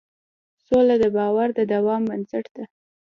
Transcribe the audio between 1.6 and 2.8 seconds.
دوام بنسټ ده.